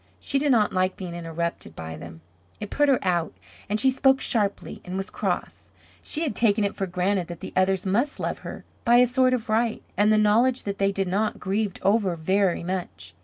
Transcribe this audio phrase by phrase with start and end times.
[0.19, 2.21] She did not like being interrupted by them,
[2.59, 3.33] it put her out,
[3.69, 5.69] and she spoke sharply and was cross.
[6.01, 9.31] She had taken it for granted that the others must love her, by a sort
[9.35, 13.13] of right, and the knowledge that they did not grieved over very much.